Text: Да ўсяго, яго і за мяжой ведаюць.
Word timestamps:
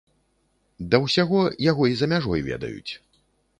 Да 0.95 0.99
ўсяго, 1.03 1.43
яго 1.71 1.83
і 1.91 2.01
за 2.01 2.11
мяжой 2.17 2.45
ведаюць. 2.51 2.93